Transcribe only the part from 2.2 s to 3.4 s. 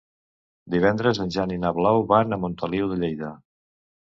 a Montoliu de Lleida.